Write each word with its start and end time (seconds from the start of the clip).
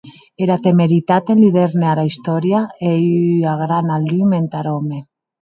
Era 0.43 0.55
temeritat 0.61 1.29
enludèrne 1.33 1.87
ara 1.89 2.05
istòria, 2.13 2.63
e 2.87 2.95
ei 2.95 3.05
ua 3.45 3.55
gran 3.61 3.93
lum 4.09 4.35
entar 4.41 4.65
òme. 4.75 5.07